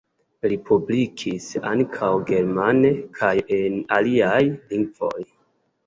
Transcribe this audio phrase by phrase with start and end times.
[0.53, 5.19] Li publikis ankaŭ germane kaj en aliaj lingvoj.